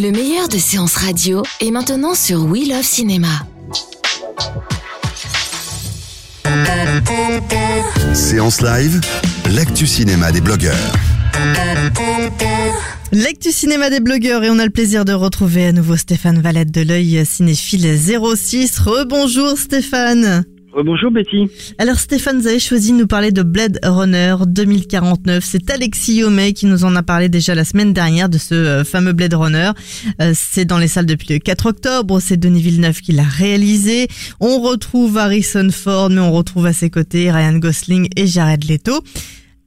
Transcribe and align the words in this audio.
Le 0.00 0.12
meilleur 0.12 0.48
de 0.48 0.56
séances 0.56 0.96
radio 0.96 1.42
est 1.60 1.70
maintenant 1.70 2.14
sur 2.14 2.46
We 2.46 2.66
Love 2.66 2.82
Cinéma. 2.82 3.28
Séance 8.14 8.62
live, 8.62 8.98
l'actu 9.54 9.86
cinéma 9.86 10.32
des 10.32 10.40
blogueurs. 10.40 10.74
L'actu 13.12 13.52
cinéma 13.52 13.90
des 13.90 14.00
blogueurs 14.00 14.42
et 14.42 14.48
on 14.48 14.58
a 14.58 14.64
le 14.64 14.70
plaisir 14.70 15.04
de 15.04 15.12
retrouver 15.12 15.66
à 15.66 15.72
nouveau 15.72 15.98
Stéphane 15.98 16.40
Valette 16.40 16.70
de 16.70 16.80
l'œil 16.80 17.26
cinéphile 17.26 17.98
06. 17.98 18.78
Rebonjour 18.78 19.58
Stéphane. 19.58 20.44
Bonjour 20.72 21.10
Betty. 21.10 21.50
Alors 21.78 21.96
Stéphane, 21.96 22.38
vous 22.38 22.46
avez 22.46 22.60
choisi 22.60 22.92
de 22.92 22.98
nous 22.98 23.06
parler 23.06 23.32
de 23.32 23.42
Blade 23.42 23.80
Runner 23.82 24.36
2049. 24.46 25.42
C'est 25.44 25.68
Alexis 25.68 26.18
Yomé 26.18 26.52
qui 26.52 26.66
nous 26.66 26.84
en 26.84 26.94
a 26.94 27.02
parlé 27.02 27.28
déjà 27.28 27.56
la 27.56 27.64
semaine 27.64 27.92
dernière 27.92 28.28
de 28.28 28.38
ce 28.38 28.54
euh, 28.54 28.84
fameux 28.84 29.12
Blade 29.12 29.34
Runner. 29.34 29.72
Euh, 30.20 30.30
c'est 30.32 30.64
dans 30.64 30.78
les 30.78 30.86
salles 30.86 31.06
depuis 31.06 31.28
le 31.28 31.38
4 31.38 31.66
octobre. 31.66 32.20
C'est 32.20 32.36
Denis 32.36 32.62
Villeneuve 32.62 33.00
qui 33.00 33.12
l'a 33.12 33.24
réalisé. 33.24 34.06
On 34.38 34.60
retrouve 34.60 35.18
Harrison 35.18 35.68
Ford, 35.70 36.08
mais 36.08 36.20
on 36.20 36.30
retrouve 36.30 36.66
à 36.66 36.72
ses 36.72 36.88
côtés 36.88 37.30
Ryan 37.30 37.58
Gosling 37.58 38.08
et 38.16 38.26
Jared 38.26 38.64
Leto. 38.64 39.00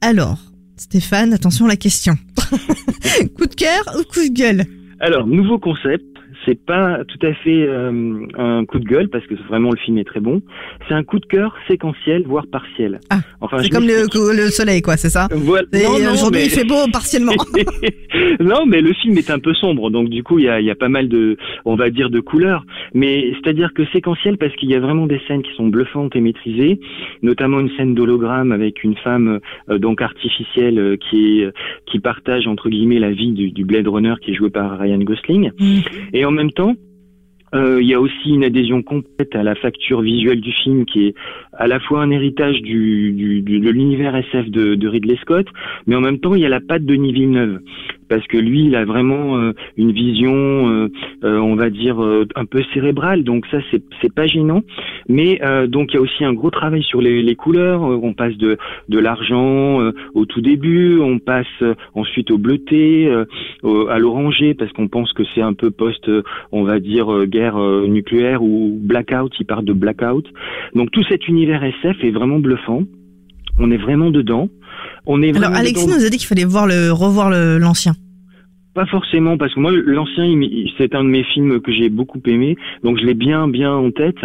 Alors, 0.00 0.38
Stéphane, 0.76 1.34
attention 1.34 1.66
à 1.66 1.68
la 1.68 1.76
question. 1.76 2.14
coup 3.36 3.46
de 3.46 3.54
cœur 3.54 3.84
ou 3.98 4.02
coup 4.04 4.26
de 4.26 4.32
gueule? 4.32 4.64
Alors, 5.00 5.26
nouveau 5.26 5.58
concept 5.58 6.13
c'est 6.44 6.58
pas 6.64 7.04
tout 7.04 7.26
à 7.26 7.32
fait 7.34 7.66
euh, 7.66 8.26
un 8.36 8.64
coup 8.64 8.78
de 8.78 8.84
gueule 8.84 9.08
parce 9.08 9.26
que 9.26 9.34
vraiment 9.48 9.70
le 9.70 9.76
film 9.78 9.98
est 9.98 10.04
très 10.04 10.20
bon. 10.20 10.42
C'est 10.88 10.94
un 10.94 11.04
coup 11.04 11.18
de 11.18 11.26
cœur 11.26 11.54
séquentiel, 11.68 12.24
voire 12.26 12.46
partiel. 12.46 13.00
Ah, 13.10 13.20
enfin, 13.40 13.58
c'est 13.58 13.68
comme 13.68 13.86
le, 13.86 14.06
le, 14.36 14.50
soleil, 14.50 14.82
quoi, 14.82 14.96
c'est 14.96 15.10
ça 15.10 15.28
voilà. 15.32 15.64
Aujourd'hui, 16.12 16.42
il 16.44 16.50
fait 16.50 16.64
beau 16.64 16.86
partiellement. 16.92 17.32
non, 18.40 18.66
mais 18.66 18.80
le 18.80 18.92
film 18.94 19.16
est 19.18 19.30
un 19.30 19.38
peu 19.38 19.54
sombre, 19.54 19.90
donc 19.90 20.08
du 20.08 20.22
coup, 20.22 20.38
il 20.38 20.46
y 20.46 20.48
a, 20.48 20.60
y 20.60 20.70
a, 20.70 20.74
pas 20.74 20.88
mal 20.88 21.08
de, 21.08 21.36
on 21.64 21.76
va 21.76 21.90
dire, 21.90 22.10
de 22.10 22.20
couleurs. 22.20 22.64
Mais 22.92 23.32
c'est-à-dire 23.34 23.72
que 23.74 23.84
séquentiel 23.92 24.38
parce 24.38 24.54
qu'il 24.56 24.70
y 24.70 24.74
a 24.74 24.80
vraiment 24.80 25.06
des 25.06 25.20
scènes 25.26 25.42
qui 25.42 25.54
sont 25.56 25.68
bluffantes 25.68 26.14
et 26.16 26.20
maîtrisées, 26.20 26.80
notamment 27.22 27.60
une 27.60 27.70
scène 27.76 27.94
d'hologramme 27.94 28.52
avec 28.52 28.84
une 28.84 28.96
femme 28.96 29.40
euh, 29.70 29.78
donc 29.78 30.02
artificielle 30.02 30.78
euh, 30.78 30.96
qui 30.96 31.40
est, 31.40 31.52
qui 31.86 31.98
partage 31.98 32.46
entre 32.46 32.68
guillemets 32.68 32.98
la 32.98 33.12
vie 33.12 33.32
du, 33.32 33.50
du 33.50 33.64
Blade 33.64 33.88
Runner 33.88 34.14
qui 34.20 34.32
est 34.32 34.34
joué 34.34 34.50
par 34.50 34.78
Ryan 34.78 34.98
Gosling. 34.98 35.50
Mm. 35.58 35.80
Et 36.12 36.24
en 36.24 36.30
même 36.34 36.52
temps, 36.52 36.74
euh, 37.54 37.80
il 37.80 37.86
y 37.86 37.94
a 37.94 38.00
aussi 38.00 38.30
une 38.30 38.44
adhésion 38.44 38.82
complète 38.82 39.34
à 39.36 39.42
la 39.42 39.54
facture 39.54 40.00
visuelle 40.00 40.40
du 40.40 40.52
film 40.52 40.84
qui 40.84 41.06
est 41.06 41.14
à 41.52 41.68
la 41.68 41.78
fois 41.78 42.02
un 42.02 42.10
héritage 42.10 42.60
de 42.62 43.70
l'univers 43.70 44.16
SF 44.16 44.50
de, 44.50 44.74
de, 44.74 44.88
Ridley 44.88 45.16
Scott, 45.22 45.46
mais 45.86 45.94
en 45.94 46.00
même 46.00 46.18
temps 46.18 46.34
il 46.34 46.40
y 46.40 46.46
a 46.46 46.48
la 46.48 46.60
patte 46.60 46.84
de 46.84 46.94
Denis 46.94 47.12
Villeneuve 47.12 47.60
parce 48.08 48.26
que 48.26 48.36
lui, 48.36 48.66
il 48.66 48.76
a 48.76 48.84
vraiment 48.84 49.38
euh, 49.38 49.52
une 49.76 49.92
vision, 49.92 50.32
euh, 50.34 50.88
euh, 51.24 51.38
on 51.38 51.54
va 51.54 51.70
dire, 51.70 51.98
un 52.34 52.44
peu 52.44 52.62
cérébrale. 52.72 53.24
Donc 53.24 53.46
ça, 53.50 53.58
c'est 53.70 53.82
c'est 54.00 54.12
pas 54.12 54.26
gênant. 54.26 54.62
Mais 55.08 55.40
donc 55.68 55.92
il 55.92 55.96
y 55.96 55.98
a 55.98 56.00
aussi 56.00 56.24
un 56.24 56.32
gros 56.32 56.50
travail 56.50 56.82
sur 56.82 57.00
les, 57.00 57.22
les 57.22 57.34
couleurs. 57.34 57.82
On 57.82 58.14
passe 58.14 58.36
de 58.36 58.56
de 58.88 58.98
l'argent 58.98 59.90
au 60.14 60.24
tout 60.24 60.40
début, 60.40 60.98
on 61.00 61.18
passe 61.18 61.62
ensuite 61.94 62.30
au 62.30 62.38
bleuté, 62.38 63.10
à 63.62 63.98
l'orangé, 63.98 64.54
parce 64.54 64.72
qu'on 64.72 64.88
pense 64.88 65.12
que 65.12 65.22
c'est 65.34 65.42
un 65.42 65.52
peu 65.52 65.70
post, 65.70 66.10
on 66.52 66.64
va 66.64 66.80
dire, 66.80 67.26
guerre 67.26 67.58
nucléaire 67.58 68.42
ou 68.42 68.78
blackout. 68.80 69.32
Il 69.38 69.46
part 69.46 69.62
de 69.62 69.72
blackout. 69.72 70.26
Donc 70.74 70.90
tout 70.90 71.04
cet 71.04 71.28
univers 71.28 71.62
SF 71.62 72.02
est 72.02 72.10
vraiment 72.10 72.38
bluffant. 72.38 72.84
On 73.58 73.70
est 73.70 73.76
vraiment 73.76 74.10
dedans. 74.10 74.48
On 75.06 75.22
est 75.22 75.36
Alors 75.36 75.54
Alexis 75.54 75.86
nous 75.86 76.04
a 76.04 76.08
dit 76.08 76.18
qu'il 76.18 76.26
fallait 76.26 76.44
voir 76.44 76.66
le 76.66 76.90
revoir 76.92 77.30
l'ancien. 77.30 77.94
Pas 78.74 78.86
forcément, 78.86 79.38
parce 79.38 79.54
que 79.54 79.60
moi, 79.60 79.70
l'ancien, 79.70 80.24
c'est 80.78 80.96
un 80.96 81.04
de 81.04 81.08
mes 81.08 81.22
films 81.22 81.60
que 81.60 81.70
j'ai 81.70 81.88
beaucoup 81.88 82.20
aimé, 82.26 82.56
donc 82.82 82.98
je 82.98 83.04
l'ai 83.04 83.14
bien, 83.14 83.46
bien 83.46 83.72
en 83.72 83.92
tête. 83.92 84.18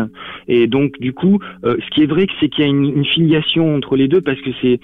Et 0.47 0.66
donc, 0.66 1.00
du 1.00 1.13
coup, 1.13 1.38
euh, 1.63 1.78
ce 1.85 1.90
qui 1.91 2.01
est 2.01 2.07
vrai, 2.07 2.25
c'est 2.40 2.50
qu'il 2.50 2.63
y 2.63 2.68
a 2.68 2.72
une, 2.72 3.06
filiation 3.06 3.75
entre 3.75 3.96
les 3.96 4.07
deux, 4.07 4.22
parce 4.22 4.41
que 4.41 4.50
c'est 4.62 4.79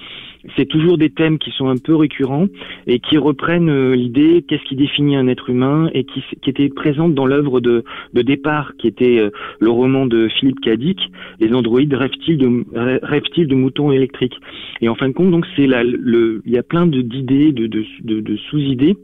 c'est 0.56 0.68
toujours 0.68 1.00
des 1.00 1.10
thèmes 1.10 1.40
qui 1.40 1.50
sont 1.50 1.70
un 1.70 1.78
peu 1.78 1.96
récurrents 1.96 2.46
et 2.86 3.00
qui 3.00 3.18
reprennent 3.18 3.70
euh, 3.70 3.96
l'idée 3.96 4.46
qu'est-ce 4.48 4.64
qui 4.66 4.76
définit 4.76 5.16
un 5.16 5.28
être 5.28 5.50
humain 5.50 5.90
et 5.96 6.04
qui, 6.04 6.24
qui 6.44 6.52
était 6.52 6.70
présente 6.70 7.16
dans 7.16 7.26
l'œuvre 7.26 7.62
de, 7.62 7.84
de 8.14 8.22
départ, 8.22 8.74
qui 8.78 8.88
était 8.88 9.18
euh, 9.18 9.32
le 9.60 9.72
roman 9.72 10.06
de 10.06 10.28
Philippe 10.28 10.60
Cadic, 10.60 11.00
Les 11.40 11.52
androïdes 11.52 11.96
rêvent-ils 11.96 12.38
de, 12.38 12.64
rêvent 13.04 13.24
de 13.36 13.56
moutons 13.56 13.92
électriques? 13.92 14.40
Et 14.82 14.90
en 14.90 14.94
fin 14.94 15.08
de 15.08 15.14
compte, 15.14 15.32
donc 15.32 15.48
c'est 15.56 15.66
le, 15.66 16.44
il 16.46 16.52
y 16.52 16.60
a 16.60 16.64
plein 16.64 16.86
d'idées, 16.86 17.52
de, 17.52 17.66
de, 17.66 18.20
de 18.20 18.38
sous-idées 18.38 18.96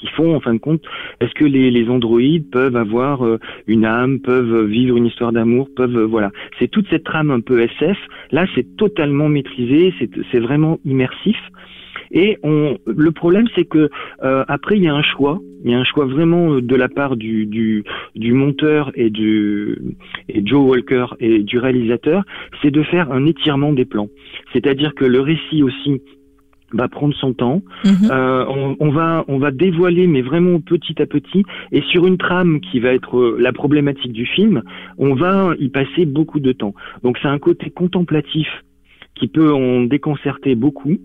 qui 0.00 0.06
font 0.08 0.34
en 0.34 0.40
fin 0.40 0.54
de 0.54 0.58
compte 0.58 0.82
est-ce 1.20 1.32
que 1.34 1.44
les, 1.44 1.70
les 1.70 1.88
androïdes 1.88 2.50
peuvent 2.50 2.76
avoir 2.76 3.24
euh, 3.24 3.38
une 3.66 3.84
âme, 3.84 4.20
peuvent 4.20 4.64
vivre 4.66 4.96
une 4.96 5.06
histoire 5.06 5.32
d'amour, 5.32 5.68
peuvent 5.74 5.96
euh, 5.96 6.06
voilà. 6.06 6.30
C'est 6.58 6.68
toute 6.68 6.88
cette 6.90 7.04
trame 7.04 7.30
un 7.30 7.40
peu 7.40 7.60
SF. 7.60 7.96
Là, 8.30 8.46
c'est 8.54 8.76
totalement 8.76 9.28
maîtrisé, 9.28 9.94
c'est 10.30 10.40
vraiment 10.40 10.78
immersif. 10.84 11.36
Et 12.12 12.38
on, 12.42 12.78
le 12.86 13.10
problème, 13.10 13.46
c'est 13.54 13.64
que 13.64 13.90
euh, 14.22 14.44
après, 14.48 14.76
il 14.76 14.84
y 14.84 14.88
a 14.88 14.94
un 14.94 15.02
choix. 15.02 15.40
Il 15.64 15.70
y 15.70 15.74
a 15.74 15.78
un 15.78 15.84
choix 15.84 16.06
vraiment 16.06 16.60
de 16.60 16.76
la 16.76 16.88
part 16.88 17.16
du, 17.16 17.46
du, 17.46 17.82
du 18.14 18.32
monteur 18.32 18.92
et 18.94 19.10
du 19.10 19.76
et 20.28 20.46
Joe 20.46 20.60
Walker 20.60 21.06
et 21.18 21.42
du 21.42 21.58
réalisateur, 21.58 22.22
c'est 22.62 22.70
de 22.70 22.82
faire 22.82 23.10
un 23.10 23.26
étirement 23.26 23.72
des 23.72 23.84
plans. 23.84 24.08
C'est-à-dire 24.52 24.94
que 24.94 25.04
le 25.04 25.20
récit 25.20 25.62
aussi 25.62 26.02
va 26.72 26.88
prendre 26.88 27.14
son 27.14 27.32
temps. 27.32 27.62
Mhm. 27.84 28.10
Euh, 28.10 28.44
on, 28.48 28.76
on, 28.80 28.90
va 28.90 29.24
on 29.28 29.38
va 29.38 29.50
dévoiler, 29.50 30.06
mais 30.06 30.22
vraiment 30.22 30.60
petit 30.60 31.00
à 31.00 31.06
petit, 31.06 31.44
et 31.72 31.82
sur 31.82 32.06
une 32.06 32.18
trame 32.18 32.60
qui 32.60 32.80
va 32.80 32.92
être 32.92 33.18
euh, 33.18 33.36
la 33.38 33.52
problématique 33.52 34.12
du 34.12 34.26
film, 34.26 34.62
on 34.98 35.14
va 35.14 35.54
y 35.58 35.68
passer 35.68 36.06
beaucoup 36.06 36.40
de 36.40 36.52
temps. 36.52 36.74
Donc 37.02 37.18
c'est 37.22 37.28
un 37.28 37.38
côté 37.38 37.70
contemplatif 37.70 38.48
qui 39.14 39.28
peut 39.28 39.52
en 39.52 39.82
déconcerter 39.82 40.54
beaucoup 40.54 40.98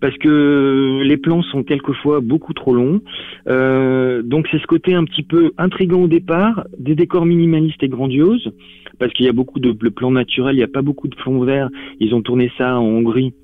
parce 0.00 0.16
que 0.16 1.02
les 1.04 1.18
plans 1.18 1.42
sont 1.42 1.62
quelquefois 1.62 2.20
beaucoup 2.20 2.54
trop 2.54 2.72
longs. 2.72 3.02
Euh, 3.48 4.22
donc 4.22 4.48
c'est 4.50 4.58
ce 4.58 4.66
côté 4.66 4.94
un 4.94 5.04
petit 5.04 5.22
peu 5.22 5.52
intrigant 5.58 6.02
au 6.02 6.08
départ, 6.08 6.64
des 6.78 6.94
décors 6.94 7.26
minimalistes 7.26 7.82
et 7.82 7.88
grandioses, 7.88 8.50
parce 8.98 9.12
qu'il 9.12 9.26
y 9.26 9.28
a 9.28 9.32
beaucoup 9.32 9.60
de 9.60 9.88
plans 9.90 10.10
naturels, 10.10 10.54
il 10.54 10.58
n'y 10.58 10.64
a 10.64 10.68
pas 10.68 10.80
beaucoup 10.80 11.06
de 11.06 11.14
plans 11.14 11.38
verts. 11.40 11.68
Ils 12.00 12.14
ont 12.14 12.22
tourné 12.22 12.50
ça 12.56 12.80
en 12.80 12.84
Hongrie 12.84 13.34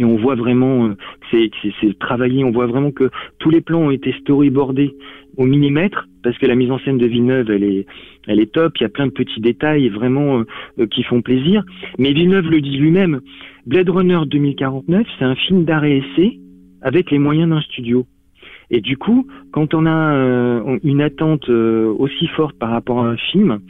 et 0.00 0.04
on 0.04 0.16
voit 0.16 0.34
vraiment 0.34 0.88
euh, 0.88 0.96
c'est 1.30 1.98
travaillé 1.98 2.42
on 2.42 2.50
voit 2.50 2.66
vraiment 2.66 2.90
que 2.90 3.10
tous 3.38 3.50
les 3.50 3.60
plans 3.60 3.82
ont 3.82 3.90
été 3.90 4.12
storyboardés 4.20 4.96
au 5.36 5.44
millimètre 5.44 6.08
parce 6.22 6.36
que 6.38 6.46
la 6.46 6.54
mise 6.54 6.70
en 6.70 6.78
scène 6.80 6.98
de 6.98 7.06
Villeneuve 7.06 7.50
elle 7.50 7.64
est 7.64 7.86
elle 8.26 8.40
est 8.40 8.52
top. 8.52 8.76
Il 8.78 8.82
y 8.82 8.86
a 8.86 8.88
plein 8.88 9.06
de 9.06 9.12
petits 9.12 9.40
détails 9.40 9.88
vraiment 9.88 10.42
euh, 10.78 10.86
qui 10.86 11.02
font 11.02 11.22
plaisir. 11.22 11.64
Mais 11.98 12.12
Villeneuve 12.12 12.50
le 12.50 12.60
dit 12.60 12.76
lui-même 12.76 13.20
Blade 13.66 13.90
Runner 13.90 14.20
2049 14.26 15.06
c'est 15.18 15.24
un 15.24 15.34
film 15.34 15.64
d'arrêt 15.64 15.98
essai 15.98 16.38
avec 16.82 17.10
les 17.10 17.18
moyens 17.18 17.50
d'un 17.50 17.60
studio. 17.60 18.06
Et 18.70 18.80
du 18.80 18.96
coup 18.96 19.26
quand 19.52 19.74
on 19.74 19.84
a 19.84 20.14
euh, 20.14 20.78
une 20.82 21.02
attente 21.02 21.48
aussi 21.50 22.26
forte 22.28 22.58
par 22.58 22.70
rapport 22.70 23.00
à 23.00 23.08
un 23.10 23.16
film 23.16 23.60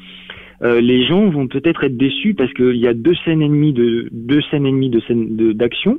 les 0.62 1.06
gens 1.06 1.30
vont 1.30 1.48
peut-être 1.48 1.84
être 1.84 1.96
déçus 1.96 2.34
parce 2.34 2.52
qu'il 2.52 2.76
y 2.76 2.86
a 2.86 2.92
deux 2.92 3.14
scènes 3.24 3.40
et 3.40 3.48
demie 3.48 3.72
de 3.72 4.10
deux 4.12 4.42
scènes 4.50 4.66
et 4.66 4.70
demie 4.70 4.90
de 4.90 5.00
scènes 5.00 5.54
d'action 5.54 5.98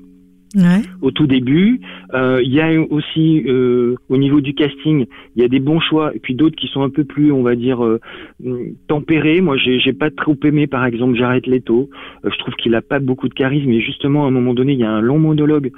Ouais. 0.56 0.82
Au 1.02 1.12
tout 1.12 1.28
début, 1.28 1.80
euh, 2.14 2.42
il 2.44 2.52
y 2.52 2.60
a 2.60 2.70
aussi 2.90 3.44
euh, 3.48 3.96
au 4.10 4.18
niveau 4.18 4.42
du 4.42 4.54
casting, 4.54 5.06
il 5.36 5.42
y 5.42 5.46
a 5.46 5.48
des 5.48 5.62
bons 5.62 5.80
choix 5.80 6.14
et 6.14 6.20
puis 6.20 6.36
d'autres 6.36 6.58
qui 6.58 6.68
sont 6.68 6.82
un 6.82 6.90
peu 6.90 7.06
plus, 7.06 7.32
on 7.32 7.42
va 7.42 7.56
dire, 7.56 7.86
euh, 7.86 8.00
tempérés. 8.88 9.40
Moi, 9.40 9.56
j'ai, 9.58 9.94
pas 9.94 10.12
trop 10.12 10.36
aimé, 10.44 10.68
par 10.68 10.86
exemple, 10.86 11.16
Jared 11.16 11.48
Leto. 11.48 11.90
Je 12.26 12.38
trouve 12.38 12.54
qu'il 12.56 12.76
a 12.76 12.82
pas 12.82 13.00
beaucoup 13.00 13.30
de 13.30 13.34
charisme 13.34 13.70
et 13.70 13.80
justement, 13.80 14.26
à 14.26 14.28
un 14.28 14.32
moment 14.32 14.54
donné, 14.54 14.74
il 14.74 14.80
y 14.80 14.84
a 14.84 14.92
un 14.92 15.02
long 15.02 15.20
monologue. 15.20 15.72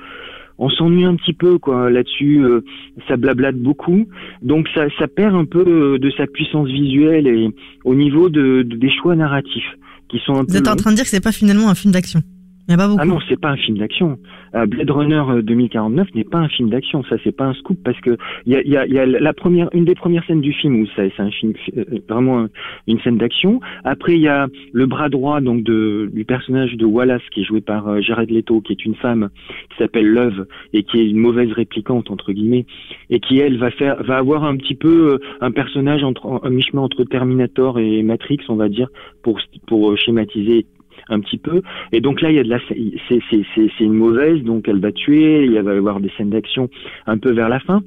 On 0.57 0.69
s'ennuie 0.69 1.05
un 1.05 1.15
petit 1.15 1.33
peu, 1.33 1.59
quoi. 1.59 1.91
Là-dessus, 1.91 2.43
euh, 2.43 2.61
ça 3.07 3.15
blablate 3.15 3.57
beaucoup, 3.57 4.07
donc 4.41 4.67
ça, 4.73 4.85
ça 4.97 5.07
perd 5.07 5.35
un 5.35 5.45
peu 5.45 5.99
de 5.99 6.11
sa 6.11 6.25
puissance 6.25 6.67
visuelle 6.67 7.27
et 7.27 7.49
au 7.85 7.93
niveau 7.93 8.29
de, 8.29 8.63
de 8.63 8.75
des 8.75 8.89
choix 8.89 9.15
narratifs 9.15 9.77
qui 10.09 10.19
sont 10.25 10.33
un 10.33 10.43
Vous 10.47 10.57
êtes 10.57 10.67
en 10.67 10.75
train 10.75 10.91
de 10.91 10.95
dire 10.95 11.05
que 11.05 11.09
c'est 11.09 11.23
pas 11.23 11.31
finalement 11.31 11.69
un 11.69 11.75
film 11.75 11.91
d'action 11.91 12.21
ah 12.69 13.05
non, 13.05 13.19
c'est 13.27 13.39
pas 13.39 13.49
un 13.49 13.57
film 13.57 13.77
d'action. 13.77 14.17
Euh, 14.55 14.65
Blade 14.65 14.89
Runner 14.89 15.41
2049 15.41 16.07
euh, 16.07 16.11
n'est 16.17 16.23
pas 16.23 16.37
un 16.37 16.47
film 16.47 16.69
d'action. 16.69 17.03
Ça, 17.03 17.17
c'est 17.23 17.35
pas 17.35 17.45
un 17.45 17.53
scoop 17.53 17.77
parce 17.83 17.99
que 17.99 18.17
il 18.45 18.53
y 18.53 18.55
a, 18.55 18.61
y, 18.63 18.77
a, 18.77 18.87
y 18.87 18.99
a, 18.99 19.05
la 19.05 19.33
première, 19.33 19.67
une 19.73 19.83
des 19.83 19.95
premières 19.95 20.25
scènes 20.25 20.39
du 20.39 20.53
film 20.53 20.81
où 20.81 20.87
c'est 20.95 21.11
un 21.17 21.29
film 21.31 21.53
euh, 21.75 21.83
vraiment 22.07 22.47
une 22.87 22.99
scène 23.01 23.17
d'action. 23.17 23.59
Après, 23.83 24.13
il 24.13 24.21
y 24.21 24.29
a 24.29 24.47
le 24.71 24.85
bras 24.85 25.09
droit 25.09 25.41
donc 25.41 25.63
de 25.63 26.09
du 26.13 26.23
personnage 26.23 26.75
de 26.75 26.85
Wallace 26.85 27.21
qui 27.33 27.41
est 27.41 27.43
joué 27.43 27.59
par 27.59 28.01
Jared 28.01 28.31
Leto, 28.31 28.61
qui 28.61 28.71
est 28.71 28.85
une 28.85 28.95
femme 28.95 29.29
qui 29.69 29.77
s'appelle 29.77 30.07
Love 30.07 30.45
et 30.71 30.83
qui 30.83 30.99
est 30.99 31.09
une 31.09 31.17
mauvaise 31.17 31.51
réplicante 31.51 32.11
entre 32.11 32.31
guillemets 32.31 32.65
et 33.09 33.19
qui 33.19 33.39
elle 33.39 33.57
va 33.57 33.71
faire, 33.71 34.01
va 34.03 34.17
avoir 34.17 34.45
un 34.45 34.55
petit 34.55 34.75
peu 34.75 35.19
un 35.41 35.51
personnage 35.51 36.03
entre 36.03 36.41
un 36.43 36.49
mi-chemin 36.49 36.81
entre 36.81 37.03
Terminator 37.03 37.77
et 37.79 38.03
Matrix, 38.03 38.39
on 38.47 38.55
va 38.55 38.69
dire, 38.69 38.87
pour 39.21 39.39
pour 39.67 39.97
schématiser 39.97 40.65
un 41.09 41.19
petit 41.19 41.37
peu. 41.37 41.61
Et 41.91 42.01
donc 42.01 42.21
là, 42.21 42.29
il 42.31 42.35
y 42.35 42.39
a 42.39 42.43
de 42.43 42.49
la, 42.49 42.59
c'est, 42.67 43.19
c'est, 43.29 43.45
c'est, 43.55 43.83
une 43.83 43.93
mauvaise, 43.93 44.41
donc 44.43 44.67
elle 44.67 44.79
va 44.79 44.91
tuer, 44.91 45.45
il 45.45 45.59
va 45.61 45.73
y 45.73 45.77
avoir 45.77 45.99
des 45.99 46.11
scènes 46.17 46.29
d'action 46.29 46.69
un 47.07 47.17
peu 47.17 47.31
vers 47.31 47.49
la 47.49 47.59
fin. 47.59 47.81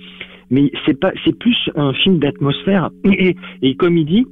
mais 0.51 0.71
c'est 0.85 0.99
pas, 0.99 1.13
c'est 1.25 1.39
plus 1.39 1.57
un 1.75 1.93
film 1.93 2.19
d'atmosphère. 2.19 2.91
Et, 3.05 3.37
et 3.63 3.75
comme 3.77 3.97
il 3.97 4.07
dit, 4.07 4.27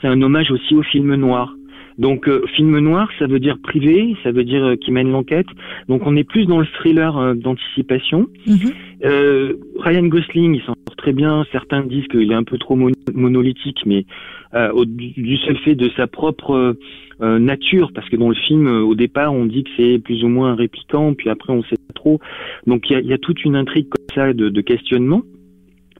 c'est 0.00 0.08
un 0.08 0.20
hommage 0.22 0.50
aussi 0.50 0.74
au 0.74 0.82
film 0.82 1.14
noir. 1.14 1.54
Donc 1.98 2.28
euh, 2.28 2.44
film 2.56 2.76
noir, 2.78 3.08
ça 3.18 3.26
veut 3.26 3.38
dire 3.38 3.56
privé, 3.62 4.16
ça 4.24 4.32
veut 4.32 4.44
dire 4.44 4.64
euh, 4.64 4.76
qui 4.76 4.90
mène 4.90 5.10
l'enquête. 5.10 5.46
Donc 5.88 6.02
on 6.06 6.16
est 6.16 6.24
plus 6.24 6.46
dans 6.46 6.58
le 6.58 6.66
thriller 6.66 7.16
euh, 7.16 7.34
d'anticipation. 7.34 8.26
Mhm. 8.46 8.72
Euh, 9.04 9.54
Ryan 9.78 10.06
Gosling, 10.06 10.54
il 10.54 10.62
s'en 10.62 10.73
très 11.04 11.12
bien. 11.12 11.44
Certains 11.52 11.82
disent 11.82 12.06
qu'il 12.08 12.32
est 12.32 12.34
un 12.34 12.44
peu 12.44 12.56
trop 12.56 12.76
mon- 12.76 12.90
monolithique, 13.12 13.82
mais 13.84 14.06
euh, 14.54 14.84
du 14.86 15.36
seul 15.36 15.58
fait 15.58 15.74
de 15.74 15.90
sa 15.98 16.06
propre 16.06 16.76
euh, 17.20 17.38
nature, 17.38 17.90
parce 17.94 18.08
que 18.08 18.16
dans 18.16 18.30
le 18.30 18.34
film, 18.34 18.66
euh, 18.66 18.80
au 18.80 18.94
départ, 18.94 19.34
on 19.34 19.44
dit 19.44 19.64
que 19.64 19.70
c'est 19.76 19.98
plus 19.98 20.24
ou 20.24 20.28
moins 20.28 20.52
un 20.52 20.54
répliquant, 20.54 21.12
puis 21.12 21.28
après 21.28 21.52
on 21.52 21.62
sait 21.64 21.76
pas 21.76 21.92
trop. 21.94 22.20
Donc 22.66 22.88
il 22.88 23.04
y 23.04 23.12
a, 23.12 23.18
toute 23.18 23.44
une 23.44 23.54
intrigue 23.54 23.88
comme 23.90 24.14
ça 24.14 24.32
de 24.32 24.60
questionnement. 24.62 25.22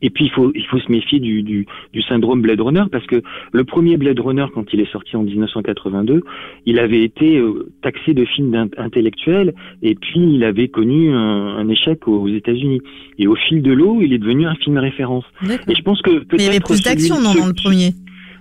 Et 0.03 0.11
puis 0.11 0.25
il 0.27 0.31
faut 0.31 0.53
il 0.55 0.65
faut 0.67 0.79
se 0.79 0.91
méfier 0.91 1.19
du, 1.21 1.43
du, 1.43 1.67
du 1.93 2.03
syndrome 2.03 2.43
Blade 2.43 2.61
Runner 2.61 2.85
parce 2.91 3.07
que 3.07 3.23
le 3.53 3.65
premier 3.65 3.97
Blade 3.97 4.19
Runner 4.21 4.45
quand 4.53 4.65
il 4.73 4.81
est 4.81 4.91
sorti 4.93 5.17
en 5.17 5.23
1982, 5.23 6.23
il 6.67 6.79
avait 6.79 7.03
été 7.03 7.39
euh, 7.39 7.71
taxé 7.83 8.13
de 8.15 8.25
film 8.25 8.51
d'in- 8.51 8.69
intellectuel 8.77 9.55
et 9.83 9.95
puis 9.95 10.21
il 10.35 10.45
avait 10.45 10.69
connu 10.69 11.11
un, 11.13 11.57
un 11.57 11.69
échec 11.69 12.07
aux 12.09 12.29
États-Unis. 12.29 12.81
Et 13.19 13.27
au 13.27 13.37
fil 13.37 13.63
de 13.63 13.73
l'eau, 13.73 14.01
il 14.03 14.13
est 14.13 14.19
devenu 14.19 14.47
un 14.47 14.55
film 14.57 14.77
référence. 14.79 15.25
Et 15.69 15.75
je 15.75 15.83
pense 15.83 16.03
que 16.03 16.11
peut-être 16.11 16.35
il 16.35 16.41
y 16.43 16.49
avait 16.49 16.61
plus 16.61 16.83
d'action 16.83 17.15
dans 17.23 17.33
le 17.47 17.55
premier. 17.55 17.91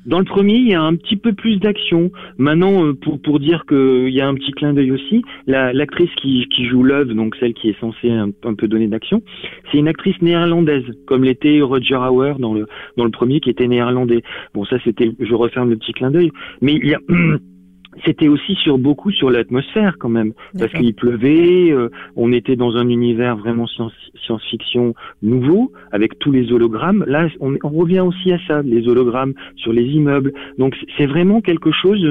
Dans 0.05 0.19
le 0.19 0.25
premier, 0.25 0.55
il 0.55 0.67
y 0.67 0.73
a 0.73 0.81
un 0.81 0.95
petit 0.95 1.15
peu 1.15 1.33
plus 1.33 1.57
d'action. 1.57 2.11
Maintenant, 2.37 2.85
euh, 2.85 2.93
pour 2.93 3.21
pour 3.21 3.39
dire 3.39 3.65
qu'il 3.67 4.09
y 4.09 4.21
a 4.21 4.27
un 4.27 4.35
petit 4.35 4.51
clin 4.51 4.73
d'œil 4.73 4.91
aussi, 4.91 5.23
la- 5.47 5.73
l'actrice 5.73 6.09
qui, 6.21 6.47
qui 6.49 6.65
joue 6.65 6.83
Love, 6.83 7.13
donc 7.13 7.35
celle 7.39 7.53
qui 7.53 7.69
est 7.69 7.79
censée 7.79 8.09
un, 8.09 8.29
un 8.43 8.53
peu 8.53 8.67
donner 8.67 8.87
d'action, 8.87 9.21
c'est 9.71 9.77
une 9.77 9.87
actrice 9.87 10.21
néerlandaise, 10.21 10.85
comme 11.07 11.23
l'était 11.23 11.61
Roger 11.61 11.95
Hauer 11.95 12.33
dans 12.39 12.53
le 12.53 12.67
dans 12.97 13.05
le 13.05 13.11
premier, 13.11 13.39
qui 13.39 13.49
était 13.49 13.67
néerlandais. 13.67 14.21
Bon, 14.53 14.65
ça 14.65 14.77
c'était, 14.83 15.11
je 15.19 15.33
referme 15.33 15.69
le 15.69 15.77
petit 15.77 15.93
clin 15.93 16.11
d'œil, 16.11 16.31
mais 16.61 16.73
il 16.73 16.87
y 16.87 16.93
a 16.95 16.99
C'était 18.05 18.27
aussi 18.27 18.55
sur 18.55 18.77
beaucoup 18.77 19.11
sur 19.11 19.29
l'atmosphère 19.29 19.97
quand 19.99 20.09
même, 20.09 20.33
parce 20.57 20.71
qu'il 20.73 20.93
pleuvait, 20.95 21.71
euh, 21.71 21.89
on 22.15 22.31
était 22.33 22.55
dans 22.55 22.75
un 22.75 22.89
univers 22.89 23.37
vraiment 23.37 23.67
science- 23.67 23.93
science-fiction 24.25 24.93
nouveau, 25.21 25.71
avec 25.91 26.17
tous 26.19 26.31
les 26.31 26.51
hologrammes. 26.51 27.03
Là, 27.07 27.27
on, 27.39 27.55
on 27.63 27.69
revient 27.69 27.99
aussi 28.01 28.31
à 28.31 28.39
ça, 28.47 28.61
les 28.63 28.87
hologrammes 28.87 29.33
sur 29.55 29.73
les 29.73 29.83
immeubles. 29.83 30.33
Donc 30.57 30.75
c'est- 30.97 31.05
vraiment 31.05 31.41
quelque 31.41 31.71
chose 31.71 32.01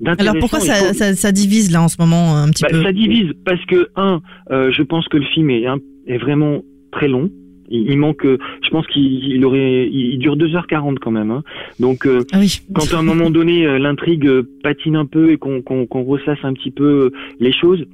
d'intéressant. 0.00 0.30
Alors 0.30 0.40
pourquoi 0.40 0.60
ça, 0.60 0.74
faut- 0.74 0.94
ça, 0.94 1.14
ça 1.14 1.32
divise 1.32 1.70
là 1.72 1.82
en 1.82 1.88
ce 1.88 1.96
moment 2.00 2.36
un 2.36 2.48
petit 2.48 2.62
bah, 2.62 2.68
peu? 2.70 2.82
ça 2.82 2.92
divise 2.92 3.32
parce 3.44 3.62
que 3.66 3.88
un, 3.96 4.22
euh, 4.50 4.70
je 4.72 4.82
pense 4.82 5.06
que 5.08 5.18
le 5.18 5.24
film 5.24 5.50
est, 5.50 5.66
un- 5.66 5.78
est 6.06 6.18
vraiment 6.18 6.62
très 6.92 7.08
long. 7.08 7.28
Il, 7.68 7.90
il 7.90 7.98
manque, 7.98 8.24
euh, 8.24 8.38
je 8.70 8.76
pense 8.76 8.86
qu'il 8.86 9.02
il 9.24 9.44
aurait, 9.44 9.88
il, 9.90 10.18
dure 10.18 10.36
2h40 10.36 10.98
quand 11.00 11.10
même. 11.10 11.32
Hein. 11.32 11.42
Donc 11.80 12.06
euh, 12.06 12.20
Ah 12.32 12.38
oui. 12.38 12.60
quand 12.72 12.94
à 12.94 12.98
un 12.98 13.02
moment 13.02 13.28
donné 13.30 13.66
euh, 13.66 13.78
l'intrigue 13.80 14.26
euh, 14.28 14.48
patine 14.62 14.94
un 14.94 15.06
peu 15.06 15.32
et 15.32 15.38
qu'on 15.38 15.60
qu'on 15.60 15.86
qu'on 15.86 16.04
ressasse 16.04 16.38
un 16.44 16.52
petit 16.52 16.70
peu 16.70 16.84
euh, 16.84 17.10
les 17.40 17.52
choses, 17.52 17.84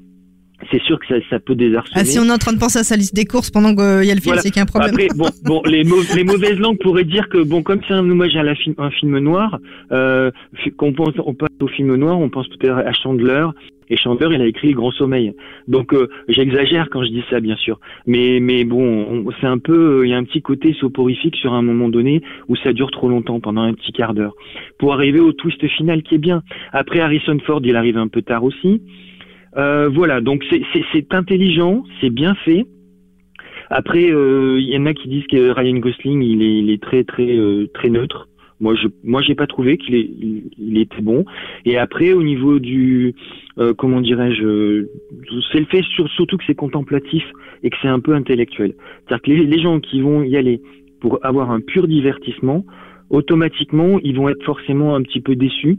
c'est 0.71 0.83
sûr 0.83 0.99
que 1.01 1.07
ça, 1.09 1.15
ça 1.31 1.39
peut 1.39 1.55
désarçonner. 1.55 2.01
Ah, 2.01 2.05
si 2.05 2.19
on 2.19 2.25
est 2.25 2.31
en 2.31 2.37
train 2.37 2.53
de 2.53 2.59
penser 2.59 2.79
à 2.79 2.85
sa 2.85 2.97
liste 2.97 3.15
des 3.15 3.25
courses 3.25 3.51
pendant 3.51 3.75
qu'il 3.75 4.07
y 4.07 4.11
a 4.11 4.15
le 4.15 4.21
film, 4.21 4.35
Voilà. 4.35 4.43
c'est 4.43 4.51
qu'il 4.51 4.57
y 4.59 4.61
a 4.61 4.65
un 4.65 4.67
problème. 4.67 4.91
Après, 4.91 5.09
bon, 5.17 5.29
bon, 5.45 5.63
les, 5.67 5.83
mau- 5.85 5.97
les 6.15 6.25
mauvaises 6.25 6.59
langues 6.59 6.79
pourraient 6.83 7.05
dire 7.05 7.29
que 7.31 7.43
bon, 7.43 7.63
comme 7.63 7.81
c'est 7.89 7.95
un 7.95 8.09
hommage 8.09 8.37
à 8.37 8.43
la 8.43 8.55
film, 8.55 8.75
un 8.79 8.91
film 8.91 9.19
noir, 9.19 9.59
euh, 9.93 10.31
qu'on 10.77 10.93
pense, 10.93 11.15
on 11.25 11.33
pense 11.35 11.49
au 11.61 11.69
film 11.69 11.95
noir, 11.97 12.19
on 12.19 12.29
pense 12.29 12.49
peut-être 12.49 12.77
à 12.77 12.93
Chandler. 12.93 13.47
Et 13.89 13.97
Chandler, 13.97 14.29
il 14.33 14.41
a 14.43 14.47
écrit 14.47 14.69
Le 14.69 14.75
Grand 14.75 14.91
Sommeil. 14.91 15.35
Donc, 15.69 15.93
euh, 15.95 16.09
j'exagère 16.29 16.89
quand 16.91 17.05
je 17.05 17.11
dis 17.11 17.25
ça, 17.31 17.41
bien 17.41 17.57
sûr. 17.57 17.79
Mais, 18.07 18.41
mais 18.41 18.65
bon, 18.65 19.07
on- 19.11 19.31
c'est 19.41 19.47
un 19.47 19.59
peu, 19.59 20.01
euh, 20.01 20.07
il 20.07 20.11
y 20.11 20.15
a 20.15 20.17
un 20.17 20.25
petit 20.25 20.43
côté 20.43 20.73
soporifique 20.75 21.37
sur 21.37 21.53
un 21.55 21.63
moment 21.63 21.89
donné 21.89 22.23
où 22.49 22.57
ça 22.57 22.73
dure 22.73 22.91
trop 22.91 23.09
longtemps, 23.09 23.41
pendant 23.41 23.63
un 23.63 23.75
petit 23.75 23.93
quart 23.93 24.15
d'heure, 24.15 24.35
pour 24.79 24.93
arriver 24.93 25.21
au 25.21 25.33
twist 25.33 25.65
final 25.69 26.03
qui 26.03 26.17
est 26.17 26.19
bien. 26.19 26.43
Après, 26.73 27.01
Harrison 27.01 27.39
Ford, 27.47 27.61
il 27.65 27.77
arrive 27.77 27.97
un 27.99 28.09
peu 28.09 28.23
tard 28.23 28.45
aussi. 28.45 28.83
Euh, 29.57 29.89
voilà, 29.89 30.21
donc 30.21 30.45
c'est 30.51 31.15
intelligent, 31.15 31.83
c'est 32.01 32.11
bien 32.11 32.35
fait. 32.35 32.67
Après, 33.71 34.11
euh, 34.11 34.59
il 34.61 34.69
y 34.69 34.77
en 34.77 34.87
a 34.87 34.95
qui 34.95 35.09
disent 35.09 35.27
que 35.27 35.51
Ryan 35.51 35.79
Gosling, 35.79 36.23
il 36.23 36.43
est, 36.43 36.59
il 36.59 36.71
est 36.71 36.83
très 36.83 37.05
très 37.05 37.37
euh, 37.37 37.67
très 37.75 37.89
neutre. 37.89 38.29
Moi, 38.61 38.75
je 38.75 38.89
moi 39.05 39.21
j'ai 39.23 39.35
pas 39.35 39.47
trouvé 39.47 39.77
qu'il 39.77 39.95
est, 39.95 40.01
il, 40.19 40.45
il 40.59 40.79
était 40.79 41.03
bon. 41.03 41.25
Et 41.67 41.77
après, 41.77 42.13
au 42.15 42.23
niveau 42.23 42.59
du 42.59 43.15
euh, 43.59 43.75
comment 43.75 44.01
dirais-je, 44.01 44.87
c'est 45.53 45.61
le 45.61 45.67
fait 45.67 45.83
sur- 45.83 46.09
surtout 46.11 46.37
que 46.39 46.45
c'est 46.47 46.55
contemplatif 46.55 47.23
et 47.63 47.71
que 47.71 47.77
c'est 47.83 47.89
un 47.89 48.01
peu 48.01 48.15
intellectuel. 48.15 48.75
C'est-à-dire 49.07 49.23
que 49.23 49.31
les, 49.31 49.47
les 49.47 49.61
gens 49.61 49.79
qui 49.81 50.01
vont 50.01 50.23
y 50.23 50.37
aller 50.37 50.63
pour 51.01 51.19
avoir 51.25 51.51
un 51.51 51.61
pur 51.61 51.87
divertissement, 51.87 52.65
automatiquement, 53.11 53.99
ils 54.03 54.17
vont 54.17 54.29
être 54.29 54.43
forcément 54.45 54.95
un 54.95 55.03
petit 55.03 55.21
peu 55.21 55.37
déçus. 55.37 55.79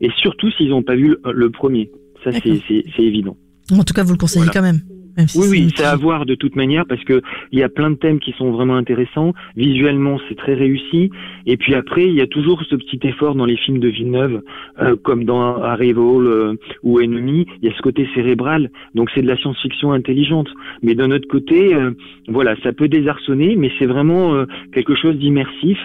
Et 0.00 0.10
surtout 0.16 0.50
s'ils 0.52 0.70
n'ont 0.70 0.82
pas 0.82 0.94
vu 0.96 1.08
le, 1.08 1.20
le 1.32 1.50
premier. 1.50 1.90
Ça, 2.24 2.30
c'est 2.32 3.02
évident. 3.02 3.36
En 3.72 3.82
tout 3.84 3.94
cas, 3.94 4.02
vous 4.04 4.12
le 4.12 4.18
conseillez 4.18 4.44
Voilà. 4.44 4.52
quand 4.60 4.62
même. 4.66 4.80
Même 5.18 5.26
si 5.28 5.38
Oui, 5.38 5.46
oui, 5.50 5.72
c'est 5.74 5.84
à 5.84 5.96
voir 5.96 6.24
de 6.24 6.34
toute 6.36 6.56
manière 6.56 6.86
parce 6.86 7.02
que 7.04 7.20
il 7.52 7.58
y 7.58 7.62
a 7.62 7.68
plein 7.68 7.90
de 7.90 7.96
thèmes 7.96 8.20
qui 8.20 8.32
sont 8.38 8.52
vraiment 8.52 8.76
intéressants. 8.76 9.34
Visuellement, 9.56 10.18
c'est 10.28 10.36
très 10.36 10.54
réussi. 10.54 11.10
Et 11.44 11.56
puis 11.56 11.74
après, 11.74 12.06
il 12.06 12.14
y 12.14 12.20
a 12.20 12.26
toujours 12.26 12.62
ce 12.62 12.76
petit 12.76 13.00
effort 13.02 13.34
dans 13.34 13.44
les 13.44 13.56
films 13.56 13.80
de 13.80 13.88
Villeneuve, 13.88 14.42
euh, 14.80 14.96
comme 15.02 15.24
dans 15.24 15.60
Arrival 15.60 16.26
euh, 16.26 16.54
ou 16.84 17.00
Enemy. 17.00 17.46
Il 17.60 17.68
y 17.68 17.72
a 17.72 17.76
ce 17.76 17.82
côté 17.82 18.08
cérébral. 18.14 18.70
Donc 18.94 19.10
c'est 19.14 19.22
de 19.22 19.26
la 19.26 19.36
science-fiction 19.36 19.92
intelligente. 19.92 20.48
Mais 20.82 20.94
d'un 20.94 21.10
autre 21.10 21.28
côté, 21.28 21.74
euh, 21.74 21.90
voilà, 22.28 22.54
ça 22.62 22.72
peut 22.72 22.88
désarçonner, 22.88 23.56
mais 23.56 23.70
c'est 23.78 23.86
vraiment 23.86 24.44
quelque 24.72 24.94
chose 24.94 25.16
d'immersif. 25.16 25.78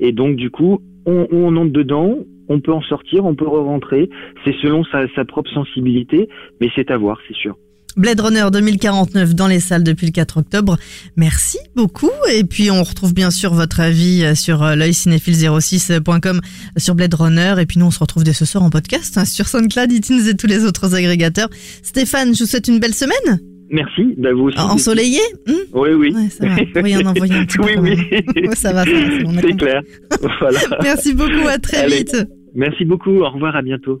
Et 0.00 0.12
donc 0.12 0.36
du 0.36 0.50
coup, 0.50 0.80
on, 1.06 1.26
on 1.30 1.56
entre 1.56 1.72
dedans. 1.72 2.18
On 2.50 2.60
peut 2.60 2.72
en 2.72 2.80
sortir, 2.80 3.26
on 3.26 3.34
peut 3.34 3.46
re-rentrer. 3.46 4.08
C'est 4.44 4.54
selon 4.62 4.82
sa, 4.84 5.06
sa 5.14 5.26
propre 5.26 5.50
sensibilité, 5.50 6.30
mais 6.62 6.70
c'est 6.74 6.90
à 6.90 6.96
voir, 6.96 7.18
c'est 7.28 7.36
sûr. 7.36 7.56
Blade 7.98 8.20
Runner 8.20 8.44
2049 8.52 9.34
dans 9.34 9.48
les 9.48 9.58
salles 9.60 9.82
depuis 9.82 10.06
le 10.06 10.12
4 10.12 10.38
octobre. 10.38 10.78
Merci 11.16 11.58
beaucoup. 11.74 12.10
Et 12.32 12.44
puis, 12.44 12.70
on 12.70 12.82
retrouve 12.84 13.12
bien 13.12 13.30
sûr 13.32 13.52
votre 13.52 13.80
avis 13.80 14.24
euh, 14.24 14.34
sur 14.36 14.62
euh, 14.62 14.76
l'œilcinéphile06.com 14.76 16.40
sur 16.76 16.94
Blade 16.94 17.14
Runner. 17.14 17.56
Et 17.58 17.66
puis, 17.66 17.78
nous, 17.78 17.86
on 17.86 17.90
se 17.90 17.98
retrouve 17.98 18.22
dès 18.22 18.32
ce 18.32 18.44
soir 18.44 18.62
en 18.62 18.70
podcast 18.70 19.18
hein, 19.18 19.24
sur 19.24 19.48
SoundCloud, 19.48 19.90
iTunes 19.92 20.20
et 20.28 20.36
tous 20.36 20.46
les 20.46 20.64
autres 20.64 20.94
agrégateurs. 20.94 21.48
Stéphane, 21.82 22.34
je 22.34 22.44
vous 22.44 22.48
souhaite 22.48 22.68
une 22.68 22.78
belle 22.78 22.94
semaine. 22.94 23.40
Merci, 23.70 24.14
bah 24.16 24.32
vous 24.32 24.44
aussi. 24.44 24.58
Ensoleillée 24.58 25.20
Hum 25.46 25.56
Oui, 25.74 25.90
oui. 25.90 26.14
Ouais, 26.14 26.28
ça 26.30 26.46
va. 26.46 26.54
Vous 26.64 26.72
pourriez 26.72 26.96
en 26.96 27.06
envoyer 27.06 27.34
un 27.34 27.44
petit 27.44 27.58
peu 27.58 27.78
oui, 27.78 27.96
oui. 28.34 28.46
Ouais, 28.48 28.54
ça 28.54 28.72
va, 28.72 28.84
ça 28.84 28.90
va, 28.90 28.98
c'est 29.10 29.26
on 29.26 29.56
clair. 29.56 29.82
voilà. 30.40 30.58
Merci 30.82 31.12
beaucoup, 31.12 31.46
à 31.46 31.58
très 31.58 31.78
Allez. 31.78 31.98
vite. 31.98 32.16
Merci 32.54 32.86
beaucoup. 32.86 33.10
Au 33.10 33.28
revoir, 33.28 33.56
à 33.56 33.62
bientôt. 33.62 34.00